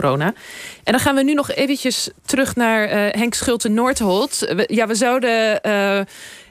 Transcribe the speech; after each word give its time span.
corona. 0.00 0.34
En 0.84 0.92
dan 0.92 1.00
gaan 1.00 1.14
we 1.14 1.22
nu 1.22 1.34
nog 1.34 1.50
eventjes 1.50 2.10
terug 2.26 2.56
naar 2.56 2.88
Henk 2.88 3.34
Schulte-Noordholt. 3.34 4.54
Ja, 4.66 4.86
we 4.86 4.94
zouden 4.94 5.60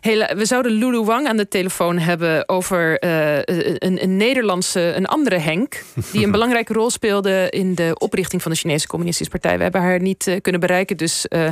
hele, 0.03 0.33
we 0.35 0.45
zouden 0.45 0.71
Lulu 0.71 1.03
Wang 1.03 1.27
aan 1.27 1.37
de 1.37 1.47
telefoon 1.47 1.97
hebben 1.97 2.49
over 2.49 3.03
uh, 3.03 3.35
een, 3.35 4.03
een, 4.03 4.17
Nederlandse, 4.17 4.93
een 4.95 5.05
andere 5.05 5.37
Henk. 5.37 5.83
Die 6.11 6.25
een 6.25 6.31
belangrijke 6.37 6.73
rol 6.73 6.89
speelde 6.89 7.47
in 7.49 7.75
de 7.75 7.95
oprichting 7.97 8.41
van 8.41 8.51
de 8.51 8.57
Chinese 8.57 8.87
Communistische 8.87 9.31
Partij. 9.31 9.57
We 9.57 9.63
hebben 9.63 9.81
haar 9.81 9.99
niet 9.99 10.27
uh, 10.27 10.41
kunnen 10.41 10.61
bereiken. 10.61 10.97
Dus 10.97 11.25
uh, 11.29 11.49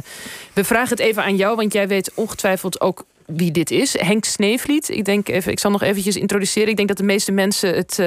we 0.54 0.64
vragen 0.64 0.90
het 0.90 1.00
even 1.00 1.24
aan 1.24 1.36
jou, 1.36 1.56
want 1.56 1.74
jij 1.74 1.88
weet 1.88 2.12
ongetwijfeld 2.14 2.82
ook 2.82 3.04
wie 3.26 3.52
dit 3.52 3.72
is. 3.72 4.00
Henk 4.00 4.26
Sneevliet. 4.26 4.90
Ik 4.90 5.06
denk 5.06 5.30
even, 5.30 5.52
ik 5.52 5.60
zal 5.60 5.72
nog 5.72 5.82
eventjes 5.82 6.16
introduceren. 6.16 6.70
Ik 6.70 6.76
denk 6.76 6.88
dat 6.88 6.98
de 6.98 7.04
meeste 7.04 7.32
mensen 7.32 7.76
het 7.76 8.00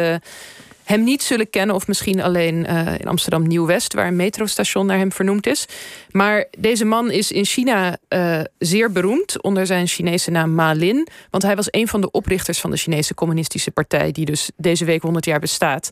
hem 0.84 1.04
niet 1.04 1.22
zullen 1.22 1.50
kennen, 1.50 1.74
of 1.74 1.86
misschien 1.86 2.22
alleen 2.22 2.66
uh, 2.70 2.98
in 2.98 3.08
Amsterdam 3.08 3.46
Nieuw-West, 3.46 3.94
waar 3.94 4.06
een 4.06 4.16
metrostation 4.16 4.86
naar 4.86 4.98
hem 4.98 5.12
vernoemd 5.12 5.46
is. 5.46 5.66
Maar 6.10 6.46
deze 6.58 6.84
man 6.84 7.10
is 7.10 7.32
in 7.32 7.44
China 7.44 7.96
uh, 8.08 8.40
zeer 8.58 8.92
beroemd 8.92 9.42
onder 9.42 9.66
zijn 9.66 9.86
Chinese 9.86 10.30
naam 10.30 10.54
Ma 10.54 10.72
Lin. 10.72 11.08
Want 11.30 11.42
hij 11.42 11.56
was 11.56 11.68
een 11.70 11.88
van 11.88 12.00
de 12.00 12.10
oprichters 12.10 12.60
van 12.60 12.70
de 12.70 12.76
Chinese 12.76 13.14
Communistische 13.14 13.70
Partij, 13.70 14.12
die 14.12 14.24
dus 14.24 14.50
deze 14.56 14.84
week 14.84 15.02
100 15.02 15.24
jaar 15.24 15.40
bestaat. 15.40 15.90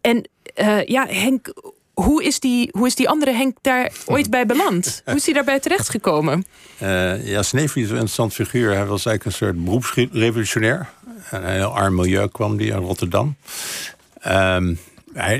En 0.00 0.28
uh, 0.56 0.84
ja, 0.84 1.06
Henk, 1.06 1.52
hoe 1.92 2.24
is, 2.24 2.40
die, 2.40 2.68
hoe 2.72 2.86
is 2.86 2.94
die 2.94 3.08
andere 3.08 3.32
Henk 3.32 3.56
daar 3.60 3.92
ooit 4.06 4.30
bij 4.30 4.46
beland? 4.46 5.02
Hoe 5.04 5.16
is 5.16 5.24
hij 5.24 5.34
daarbij 5.34 5.60
terechtgekomen? 5.60 6.44
Uh, 6.82 7.26
ja, 7.26 7.42
Sneevliet 7.42 7.84
is 7.84 7.90
een 7.90 7.96
interessant 7.96 8.34
figuur. 8.34 8.74
Hij 8.74 8.86
was 8.86 9.06
eigenlijk 9.06 9.24
een 9.24 9.46
soort 9.46 9.64
beroepsrevolutionair. 9.64 10.88
een 11.30 11.44
heel 11.44 11.74
arm 11.74 11.94
milieu 11.94 12.28
kwam 12.28 12.56
die 12.56 12.74
uit 12.74 12.82
Rotterdam. 12.82 13.36
Um, 14.30 14.78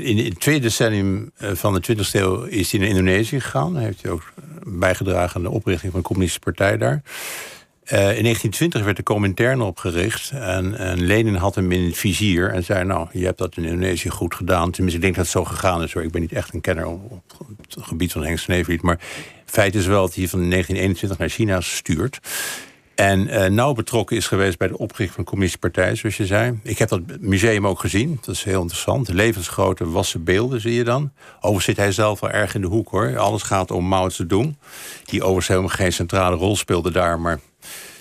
in 0.01 0.17
het 0.17 0.39
tweede 0.39 0.61
decennium 0.61 1.31
eh, 1.37 1.51
van 1.53 1.73
de 1.73 1.97
20e 1.97 2.11
eeuw 2.11 2.43
is 2.43 2.71
hij 2.71 2.79
naar 2.79 2.89
Indonesië 2.89 3.39
gegaan. 3.39 3.75
Hij 3.75 3.83
heeft 3.83 4.01
hij 4.01 4.11
ook 4.11 4.33
bijgedragen 4.63 5.35
aan 5.35 5.41
de 5.41 5.49
oprichting 5.49 5.91
van 5.91 6.01
de 6.01 6.07
Communistische 6.07 6.51
Partij 6.51 6.77
daar. 6.77 7.01
Uh, 7.93 7.99
in 7.99 8.23
1920 8.23 8.83
werd 8.83 8.97
de 8.97 9.03
Comintern 9.03 9.61
opgericht. 9.61 10.31
En, 10.31 10.77
en, 10.77 11.05
Lenin 11.05 11.35
had 11.35 11.55
hem 11.55 11.71
in 11.71 11.83
het 11.83 11.97
vizier 11.97 12.51
en 12.51 12.63
zei: 12.63 12.83
Nou, 12.83 13.07
je 13.11 13.25
hebt 13.25 13.37
dat 13.37 13.57
in 13.57 13.63
Indonesië 13.63 14.09
goed 14.09 14.33
gedaan. 14.33 14.71
Tenminste, 14.71 14.95
ik 14.97 15.01
denk 15.01 15.15
dat 15.15 15.23
het 15.23 15.33
zo 15.33 15.45
gegaan 15.45 15.83
is. 15.83 15.93
Ik 15.93 16.11
ben 16.11 16.21
niet 16.21 16.33
echt 16.33 16.53
een 16.53 16.61
kenner 16.61 16.85
op 16.85 17.23
het 17.61 17.77
gebied 17.79 18.11
van 18.11 18.23
Henk 18.23 18.39
Sneevliet. 18.39 18.81
Maar 18.81 18.99
feit 19.45 19.75
is 19.75 19.85
wel 19.85 20.01
dat 20.01 20.15
hij 20.15 20.27
van 20.27 20.39
1921 20.39 21.17
naar 21.17 21.29
China 21.29 21.61
stuurt. 21.61 22.19
En 22.99 23.27
uh, 23.27 23.45
nauw 23.45 23.73
betrokken 23.73 24.15
is 24.17 24.27
geweest 24.27 24.57
bij 24.57 24.67
de 24.67 24.77
oprichting 24.77 25.11
van 25.11 25.23
de 25.23 25.29
Communistische 25.29 25.69
Partij, 25.69 25.95
zoals 25.95 26.17
je 26.17 26.25
zei. 26.25 26.59
Ik 26.63 26.77
heb 26.77 26.89
dat 26.89 27.01
museum 27.19 27.67
ook 27.67 27.79
gezien. 27.79 28.17
Dat 28.21 28.35
is 28.35 28.43
heel 28.43 28.61
interessant. 28.61 29.09
Levensgrote 29.09 29.89
wassen 29.89 30.23
beelden 30.23 30.61
zie 30.61 30.73
je 30.73 30.83
dan. 30.83 31.11
Overigens 31.35 31.65
zit 31.65 31.77
hij 31.77 31.91
zelf 31.91 32.19
wel 32.19 32.29
erg 32.29 32.55
in 32.55 32.61
de 32.61 32.67
hoek 32.67 32.89
hoor. 32.89 33.17
Alles 33.17 33.41
gaat 33.41 33.71
om 33.71 33.85
Mao 33.85 34.09
Zedong. 34.09 34.57
Die 35.05 35.19
overigens 35.21 35.47
helemaal 35.47 35.69
geen 35.69 35.93
centrale 35.93 36.35
rol 36.35 36.55
speelde 36.55 36.91
daar, 36.91 37.19
maar... 37.19 37.39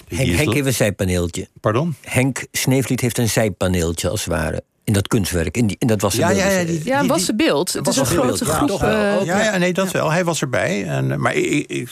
Henk, 0.08 0.36
Henk 0.36 0.52
heeft 0.52 0.66
een 0.66 0.74
zijpaneeltje. 0.74 1.48
Pardon? 1.60 1.94
Henk 2.00 2.46
Sneevliet 2.52 3.00
heeft 3.00 3.18
een 3.18 3.28
zijpaneeltje, 3.28 4.08
als 4.08 4.24
het 4.24 4.34
ware 4.34 4.62
in 4.84 4.92
dat 4.92 5.08
kunstwerk, 5.08 5.56
in, 5.56 5.66
die, 5.66 5.77
in 5.78 5.86
dat 5.86 6.00
wassen 6.00 6.20
ja, 6.20 6.28
beeld. 6.28 6.40
Ja, 6.40 6.48
ja, 6.48 6.64
die, 6.64 6.80
ja, 6.84 7.06
wassen 7.06 7.36
beeld. 7.36 7.72
Het 7.72 7.86
is 7.86 7.96
een 7.96 8.06
grote 8.06 8.44
groep. 8.44 8.80
Ja, 8.80 9.20
ja, 9.22 9.42
ja, 9.42 9.56
nee, 9.56 9.72
dat 9.72 9.90
wel. 9.90 10.10
Hij 10.10 10.24
was 10.24 10.40
erbij. 10.40 10.86
En, 10.86 11.20
maar 11.20 11.34
ik, 11.34 11.66
ik, 11.70 11.88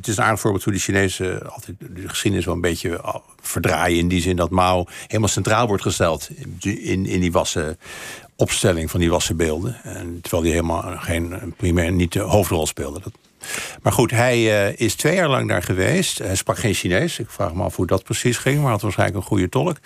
het 0.00 0.08
is 0.08 0.16
een 0.16 0.24
aardig 0.24 0.40
voorbeeld 0.40 0.64
hoe 0.64 0.72
de 0.72 0.78
Chinezen 0.78 1.50
altijd 1.52 1.76
de 1.78 2.08
geschiedenis 2.08 2.44
wel 2.44 2.54
een 2.54 2.60
beetje 2.60 3.20
verdraaien. 3.40 3.98
In 3.98 4.08
die 4.08 4.20
zin 4.20 4.36
dat 4.36 4.50
Mao 4.50 4.84
helemaal 5.06 5.28
centraal 5.28 5.66
wordt 5.66 5.82
gesteld 5.82 6.28
in, 6.60 7.06
in 7.06 7.20
die 7.20 7.32
wassen 7.32 7.78
opstelling 8.36 8.90
van 8.90 9.00
die 9.00 9.10
wassen 9.10 9.36
beelden. 9.36 9.82
En 9.82 10.18
terwijl 10.20 10.42
hij 10.42 10.52
helemaal 10.52 10.96
geen 10.96 11.54
primair 11.56 11.92
niet 11.92 12.12
de 12.12 12.20
hoofdrol 12.20 12.66
speelde. 12.66 13.00
Maar 13.82 13.92
goed, 13.92 14.10
hij 14.10 14.38
uh, 14.38 14.78
is 14.78 14.94
twee 14.94 15.14
jaar 15.14 15.28
lang 15.28 15.48
daar 15.48 15.62
geweest. 15.62 16.18
Hij 16.18 16.36
sprak 16.36 16.58
geen 16.58 16.74
Chinees. 16.74 17.18
Ik 17.18 17.30
vraag 17.30 17.54
me 17.54 17.62
af 17.62 17.76
hoe 17.76 17.86
dat 17.86 18.04
precies 18.04 18.36
ging, 18.36 18.62
maar 18.62 18.70
had 18.70 18.82
waarschijnlijk 18.82 19.18
een 19.18 19.26
goede 19.28 19.48
tolk. 19.48 19.76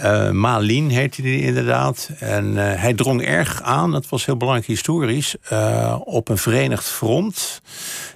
Uh, 0.00 0.30
Ma 0.30 0.58
Lin 0.58 0.88
heette 0.88 1.22
hij 1.22 1.38
inderdaad. 1.38 2.10
En 2.18 2.46
uh, 2.46 2.56
hij 2.56 2.94
drong 2.94 3.22
erg 3.22 3.62
aan, 3.62 3.90
dat 3.90 4.08
was 4.08 4.26
heel 4.26 4.36
belangrijk 4.36 4.68
historisch, 4.68 5.36
uh, 5.52 6.00
op 6.04 6.28
een 6.28 6.38
verenigd 6.38 6.84
front 6.84 7.62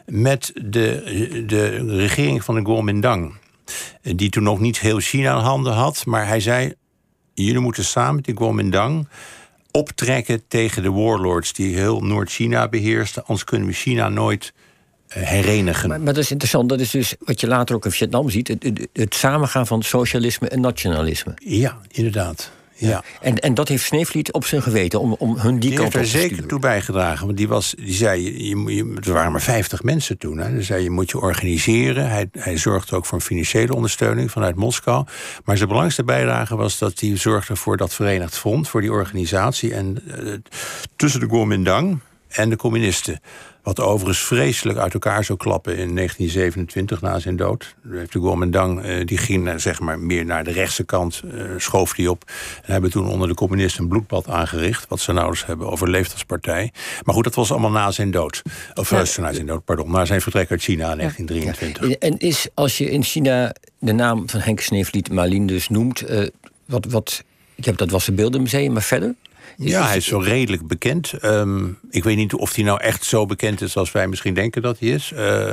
met 0.06 0.53
de, 0.54 1.44
de 1.47 1.97
regering 1.97 2.44
van 2.44 2.54
de 2.54 2.62
Kuomintang. 2.62 3.34
Die 4.03 4.31
toen 4.31 4.42
nog 4.42 4.60
niet 4.60 4.81
heel 4.81 4.98
China 4.98 5.37
in 5.37 5.44
handen 5.44 5.72
had, 5.72 6.06
maar 6.06 6.26
hij 6.26 6.41
zei: 6.41 6.75
Jullie 7.34 7.60
moeten 7.60 7.84
samen 7.84 8.15
met 8.15 8.25
de 8.25 8.32
Kuomintang 8.32 9.09
optrekken 9.72 10.42
tegen 10.48 10.82
de 10.82 10.91
warlords 10.91 11.53
die 11.53 11.75
heel 11.75 12.00
Noord-China 12.00 12.69
beheersten, 12.69 13.22
anders 13.22 13.44
kunnen 13.44 13.69
we 13.69 13.75
China 13.75 14.09
nooit 14.09 14.53
eh, 14.54 14.62
herenigen. 15.12 15.88
Maar, 15.88 16.00
maar, 16.00 16.14
dat 16.14 16.22
is 16.22 16.30
interessant. 16.30 16.68
Dat 16.68 16.80
is 16.80 16.90
dus 16.90 17.14
wat 17.18 17.40
je 17.40 17.46
later 17.46 17.74
ook 17.74 17.84
in 17.84 17.90
Vietnam 17.90 18.30
ziet: 18.30 18.48
het, 18.48 18.62
het, 18.62 18.88
het 18.92 19.14
samengaan 19.14 19.66
van 19.66 19.82
socialisme 19.82 20.48
en 20.48 20.60
nationalisme. 20.60 21.34
Ja, 21.44 21.76
inderdaad. 21.90 22.50
Ja. 22.88 23.02
En, 23.20 23.38
en 23.38 23.54
dat 23.54 23.68
heeft 23.68 23.84
Sneevliet 23.84 24.32
op 24.32 24.44
zijn 24.44 24.62
geweten 24.62 25.00
om, 25.00 25.14
om 25.18 25.38
hun 25.38 25.58
die, 25.58 25.70
die 25.70 25.78
kant 25.78 25.94
op 25.94 26.00
te 26.00 26.06
sturen. 26.08 26.28
zeker 26.28 26.46
toe 26.46 26.58
bijgedragen. 26.58 27.26
Want 27.26 27.38
die, 27.38 27.48
was, 27.48 27.74
die 27.76 27.94
zei, 27.94 28.22
je, 28.48 28.74
je, 28.74 28.96
er 29.04 29.12
waren 29.12 29.32
maar 29.32 29.40
50 29.40 29.82
mensen 29.82 30.18
toen. 30.18 30.38
Hè. 30.38 30.50
Hij 30.50 30.62
zei, 30.62 30.82
je 30.82 30.90
moet 30.90 31.10
je 31.10 31.20
organiseren. 31.20 32.08
Hij, 32.08 32.28
hij 32.32 32.56
zorgde 32.56 32.96
ook 32.96 33.06
voor 33.06 33.18
een 33.18 33.24
financiële 33.24 33.74
ondersteuning 33.74 34.30
vanuit 34.30 34.56
Moskou. 34.56 35.04
Maar 35.44 35.56
zijn 35.56 35.68
belangrijkste 35.68 36.04
bijdrage 36.04 36.56
was 36.56 36.78
dat 36.78 37.00
hij 37.00 37.16
zorgde 37.16 37.56
voor 37.56 37.76
dat 37.76 37.94
Verenigd 37.94 38.38
Front, 38.38 38.68
voor 38.68 38.80
die 38.80 38.92
organisatie. 38.92 39.74
En 39.74 39.98
uh, 40.06 40.32
tussen 40.96 41.20
de 41.20 41.26
Kuomintang 41.26 42.00
en 42.32 42.50
de 42.50 42.56
communisten. 42.56 43.20
Wat 43.62 43.81
overigens 43.81 44.26
vreselijk 44.26 44.78
uit 44.78 44.94
elkaar 44.94 45.25
zou 45.25 45.38
klappen 45.38 45.72
in 45.72 45.94
1927 45.94 47.00
na 47.00 47.19
zijn 47.19 47.37
dood. 47.37 47.75
De 47.82 48.06
Kuomintang 48.10 48.84
uh, 48.84 49.06
die 49.06 49.19
ging 49.19 49.48
uh, 49.48 49.54
zeg 49.56 49.81
maar 49.81 49.98
meer 49.98 50.25
naar 50.25 50.44
de 50.44 50.50
rechtse 50.50 50.84
kant, 50.84 51.22
uh, 51.25 51.44
schoof 51.56 51.92
die 51.92 52.10
op. 52.10 52.31
En 52.65 52.72
hebben 52.72 52.91
toen 52.91 53.09
onder 53.09 53.28
de 53.28 53.34
communisten 53.34 53.82
een 53.82 53.88
bloedbad 53.88 54.28
aangericht. 54.28 54.88
Wat 54.88 55.00
ze 55.00 55.12
nou 55.12 55.28
eens 55.28 55.47
hebben 55.47 55.71
overleefd 55.71 56.12
als 56.12 56.25
partij. 56.25 56.72
Maar 57.04 57.15
goed, 57.15 57.25
dat 57.25 57.34
was 57.34 57.50
allemaal 57.50 57.71
na 57.71 57.91
zijn 57.91 58.10
dood. 58.10 58.42
Of 58.75 58.91
ja. 58.91 59.21
na 59.21 59.32
zijn 59.32 59.47
dood, 59.47 59.65
pardon. 59.65 59.91
Na 59.91 60.04
zijn 60.04 60.21
vertrek 60.21 60.50
uit 60.50 60.62
China 60.62 60.91
in 60.91 60.98
1923. 60.98 61.88
Ja. 61.88 61.97
En 61.98 62.19
is 62.19 62.48
als 62.54 62.78
je 62.78 62.91
in 62.91 63.03
China 63.03 63.54
de 63.78 63.92
naam 63.92 64.28
van 64.28 64.41
Henk 64.41 64.60
Sneevliet 64.60 65.12
Malin 65.12 65.47
dus 65.47 65.69
noemt. 65.69 66.04
wat, 66.65 66.87
wat, 66.87 67.25
ik 67.54 67.65
heb 67.65 67.76
dat 67.76 67.91
was 67.91 68.06
het 68.06 68.15
beeldenmuseum, 68.15 68.72
maar 68.72 68.82
verder? 68.82 69.15
Ja, 69.56 69.86
hij 69.86 69.97
is 69.97 70.06
zo 70.06 70.19
redelijk 70.19 70.66
bekend. 70.66 71.12
Um, 71.25 71.78
ik 71.91 72.04
weet 72.04 72.16
niet 72.16 72.34
of 72.34 72.54
hij 72.54 72.64
nou 72.64 72.80
echt 72.80 73.04
zo 73.04 73.26
bekend 73.26 73.60
is 73.60 73.76
als 73.76 73.92
wij 73.92 74.08
misschien 74.08 74.34
denken 74.34 74.62
dat 74.62 74.78
hij 74.78 74.88
is. 74.88 75.12
Uh, 75.14 75.53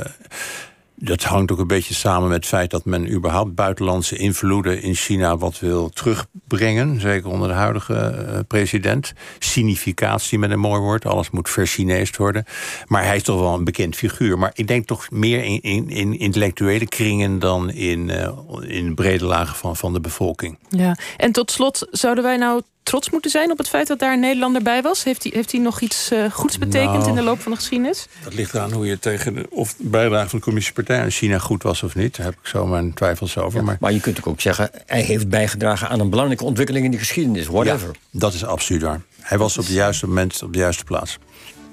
dat 1.02 1.22
hangt 1.22 1.52
ook 1.52 1.58
een 1.58 1.66
beetje 1.66 1.94
samen 1.94 2.28
met 2.28 2.36
het 2.36 2.46
feit 2.46 2.70
dat 2.70 2.84
men 2.84 3.12
überhaupt 3.12 3.54
buitenlandse 3.54 4.16
invloeden 4.16 4.82
in 4.82 4.94
China 4.94 5.36
wat 5.36 5.58
wil 5.58 5.88
terugbrengen. 5.88 7.00
Zeker 7.00 7.30
onder 7.30 7.48
de 7.48 7.54
huidige 7.54 8.26
uh, 8.28 8.38
president. 8.48 9.12
Significatie 9.38 10.38
met 10.38 10.50
een 10.50 10.58
mooi 10.58 10.80
woord. 10.80 11.06
Alles 11.06 11.30
moet 11.30 11.50
verchineesd 11.50 12.16
worden. 12.16 12.44
Maar 12.86 13.04
hij 13.04 13.16
is 13.16 13.22
toch 13.22 13.40
wel 13.40 13.54
een 13.54 13.64
bekend 13.64 13.96
figuur. 13.96 14.38
Maar 14.38 14.50
ik 14.54 14.68
denk 14.68 14.86
toch 14.86 15.10
meer 15.10 15.44
in, 15.44 15.60
in, 15.60 15.90
in 15.90 16.18
intellectuele 16.18 16.86
kringen 16.86 17.38
dan 17.38 17.70
in, 17.70 18.08
uh, 18.08 18.28
in 18.66 18.94
brede 18.94 19.24
lagen 19.24 19.56
van, 19.56 19.76
van 19.76 19.92
de 19.92 20.00
bevolking. 20.00 20.58
Ja, 20.68 20.96
en 21.16 21.32
tot 21.32 21.50
slot, 21.50 21.86
zouden 21.90 22.24
wij 22.24 22.36
nou 22.36 22.62
trots 22.82 23.10
moeten 23.10 23.30
zijn 23.30 23.50
op 23.50 23.58
het 23.58 23.68
feit 23.68 23.86
dat 23.86 23.98
daar 23.98 24.12
een 24.12 24.20
Nederlander 24.20 24.62
bij 24.62 24.82
was? 24.82 25.04
Heeft 25.04 25.22
hij, 25.22 25.32
heeft 25.34 25.52
hij 25.52 25.60
nog 25.60 25.80
iets 25.80 26.12
uh, 26.12 26.30
goeds 26.30 26.58
betekend 26.58 26.98
nou, 26.98 27.08
in 27.08 27.14
de 27.14 27.22
loop 27.22 27.40
van 27.40 27.52
de 27.52 27.58
geschiedenis? 27.58 28.06
Dat 28.24 28.34
ligt 28.34 28.54
eraan 28.54 28.72
hoe 28.72 28.86
je 28.86 28.98
tegen 28.98 29.34
de, 29.34 29.46
of 29.50 29.74
de 29.74 29.88
bijdrage 29.88 30.28
van 30.28 30.38
de 30.38 30.44
commissie 30.44 30.74
partij 30.74 31.00
aan 31.00 31.10
China 31.10 31.38
goed 31.38 31.62
was 31.62 31.82
of 31.82 31.94
niet. 31.94 32.16
Daar 32.16 32.26
heb 32.26 32.34
ik 32.42 32.46
zo 32.46 32.66
mijn 32.66 32.94
twijfels 32.94 33.38
over. 33.38 33.58
Ja, 33.58 33.64
maar, 33.64 33.76
maar 33.80 33.92
je 33.92 34.00
kunt 34.00 34.24
ook 34.24 34.40
zeggen, 34.40 34.70
hij 34.86 35.02
heeft 35.02 35.28
bijgedragen 35.28 35.88
aan 35.88 36.00
een 36.00 36.10
belangrijke 36.10 36.44
ontwikkeling 36.44 36.84
in 36.84 36.90
de 36.90 36.98
geschiedenis. 36.98 37.46
Whatever. 37.46 37.88
Ja, 37.92 38.18
dat 38.18 38.34
is 38.34 38.44
absoluut 38.44 38.82
waar. 38.82 39.00
Hij 39.20 39.38
was 39.38 39.58
op 39.58 39.64
het 39.64 39.72
juiste 39.72 40.06
moment 40.06 40.42
op 40.42 40.52
de 40.52 40.58
juiste 40.58 40.84
plaats. 40.84 41.18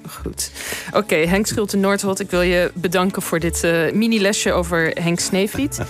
Goed. 0.06 0.50
Oké, 0.88 0.98
okay, 0.98 1.26
Henk 1.26 1.46
Schulte 1.46 1.76
Noordholt, 1.76 2.20
ik 2.20 2.30
wil 2.30 2.42
je 2.42 2.70
bedanken 2.74 3.22
voor 3.22 3.40
dit 3.40 3.64
uh, 3.64 3.92
mini-lesje 3.92 4.52
over 4.52 4.90
Henk 5.02 5.20
Sneevliet. 5.20 5.80